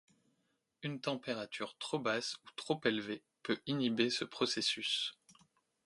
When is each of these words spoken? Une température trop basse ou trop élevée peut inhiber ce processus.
Une 0.81 0.99
température 0.99 1.77
trop 1.77 1.99
basse 1.99 2.33
ou 2.37 2.49
trop 2.55 2.81
élevée 2.85 3.21
peut 3.43 3.61
inhiber 3.67 4.09
ce 4.09 4.25
processus. 4.25 5.13